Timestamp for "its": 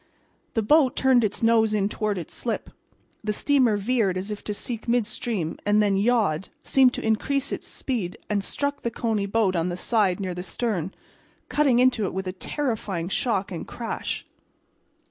1.23-1.43, 2.17-2.33, 7.51-7.67